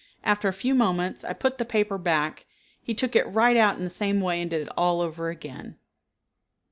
After 0.23 0.47
a 0.47 0.51
few 0.51 0.73
moments 0.73 1.23
I 1.23 1.33
put 1.33 1.59
the 1.59 1.63
paper 1.63 1.99
back, 1.99 2.47
he 2.81 2.95
took 2.95 3.15
it 3.15 3.21
right 3.25 3.55
out 3.55 3.77
in 3.77 3.83
the 3.83 3.89
same 3.91 4.19
way 4.19 4.41
and 4.41 4.49
did 4.49 4.63
it 4.67 4.73
all 4.75 4.99
over 4.99 5.29
again. 5.29 5.77